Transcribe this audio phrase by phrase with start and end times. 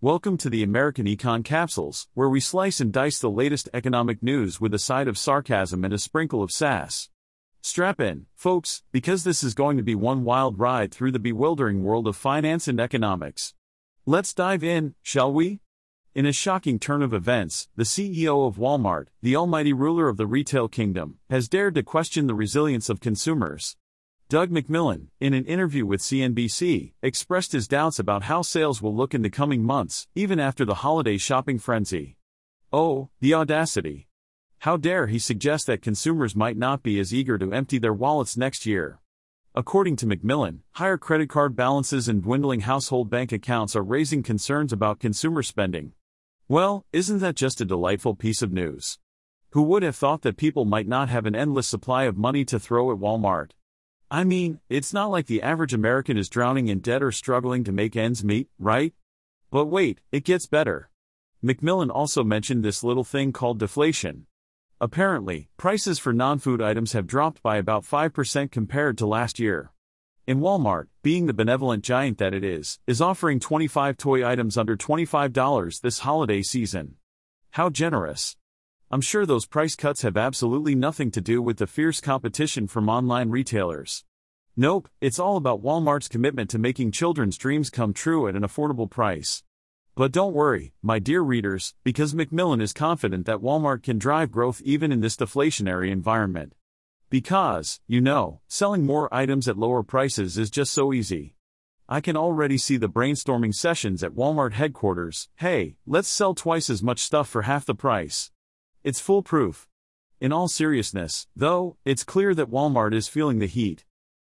[0.00, 4.60] Welcome to the American Econ Capsules, where we slice and dice the latest economic news
[4.60, 7.08] with a side of sarcasm and a sprinkle of sass.
[7.62, 11.82] Strap in, folks, because this is going to be one wild ride through the bewildering
[11.82, 13.54] world of finance and economics.
[14.06, 15.62] Let's dive in, shall we?
[16.14, 20.28] In a shocking turn of events, the CEO of Walmart, the almighty ruler of the
[20.28, 23.76] retail kingdom, has dared to question the resilience of consumers.
[24.30, 29.14] Doug McMillon, in an interview with CNBC, expressed his doubts about how sales will look
[29.14, 32.18] in the coming months, even after the holiday shopping frenzy.
[32.70, 34.06] Oh, the audacity!
[34.58, 38.36] How dare he suggest that consumers might not be as eager to empty their wallets
[38.36, 38.98] next year?
[39.54, 44.74] According to McMillon, higher credit card balances and dwindling household bank accounts are raising concerns
[44.74, 45.92] about consumer spending.
[46.48, 48.98] Well, isn't that just a delightful piece of news?
[49.52, 52.60] Who would have thought that people might not have an endless supply of money to
[52.60, 53.52] throw at Walmart?
[54.10, 57.72] I mean, it's not like the average American is drowning in debt or struggling to
[57.72, 58.94] make ends meet, right?
[59.50, 60.88] But wait, it gets better.
[61.44, 64.26] McMillon also mentioned this little thing called deflation.
[64.80, 69.72] Apparently, prices for non food items have dropped by about 5% compared to last year.
[70.26, 74.76] In Walmart, being the benevolent giant that it is, is offering 25 toy items under
[74.76, 76.94] $25 this holiday season.
[77.50, 78.36] How generous!
[78.90, 82.88] I'm sure those price cuts have absolutely nothing to do with the fierce competition from
[82.88, 84.02] online retailers.
[84.56, 88.88] Nope, it's all about Walmart's commitment to making children's dreams come true at an affordable
[88.88, 89.42] price.
[89.94, 94.62] But don't worry, my dear readers, because McMillon is confident that Walmart can drive growth
[94.62, 96.54] even in this deflationary environment.
[97.10, 101.34] Because, you know, selling more items at lower prices is just so easy.
[101.90, 106.82] I can already see the brainstorming sessions at Walmart headquarters hey, let's sell twice as
[106.82, 108.30] much stuff for half the price.
[108.88, 109.68] It's foolproof.
[110.18, 113.84] In all seriousness, though, it's clear that Walmart is feeling the heat.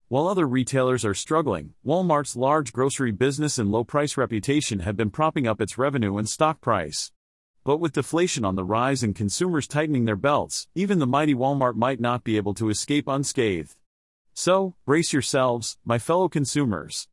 [0.08, 5.08] While other retailers are struggling, Walmart's large grocery business and low price reputation have been
[5.08, 7.10] propping up its revenue and stock price.
[7.64, 11.76] But with deflation on the rise and consumers tightening their belts, even the mighty Walmart
[11.76, 13.80] might not be able to escape unscathed.
[14.34, 17.08] So, brace yourselves, my fellow consumers.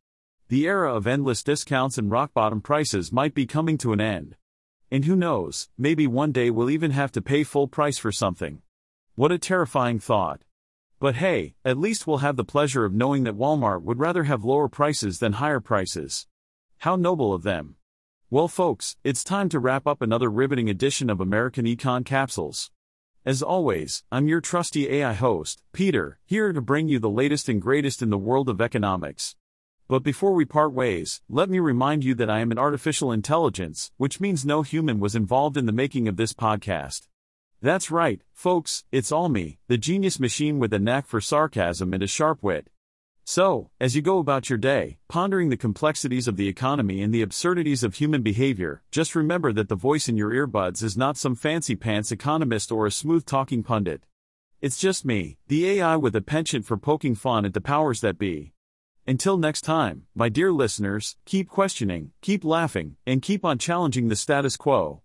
[0.48, 4.36] The era of endless discounts and rock bottom prices might be coming to an end.
[4.90, 8.62] And who knows, maybe one day we'll even have to pay full price for something.
[9.16, 10.40] What a terrifying thought.
[10.98, 14.44] But hey, at least we'll have the pleasure of knowing that Walmart would rather have
[14.44, 16.26] lower prices than higher prices.
[16.78, 17.76] How noble of them.
[18.30, 22.70] Well, folks, it's time to wrap up another riveting edition of American Econ Capsules.
[23.24, 27.60] As always, I'm your trusty AI host, Peter, here to bring you the latest and
[27.60, 29.36] greatest in the world of economics.
[29.88, 33.90] But before we part ways, let me remind you that I am an artificial intelligence,
[33.96, 37.08] which means no human was involved in the making of this podcast.
[37.62, 42.02] That's right, folks, it's all me, the genius machine with a knack for sarcasm and
[42.02, 42.68] a sharp wit.
[43.24, 47.22] So, as you go about your day, pondering the complexities of the economy and the
[47.22, 51.34] absurdities of human behavior, just remember that the voice in your earbuds is not some
[51.34, 54.04] fancy pants economist or a smooth talking pundit.
[54.60, 58.18] It's just me, the AI with a penchant for poking fun at the powers that
[58.18, 58.52] be.
[59.08, 64.14] Until next time, my dear listeners, keep questioning, keep laughing, and keep on challenging the
[64.24, 65.00] status quo.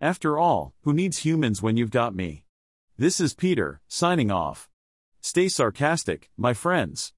[0.00, 2.44] After all, who needs humans when you've got me?
[2.96, 4.70] This is Peter, signing off.
[5.20, 7.10] Stay sarcastic, my friends.